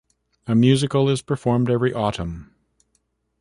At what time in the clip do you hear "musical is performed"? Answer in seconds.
0.55-1.69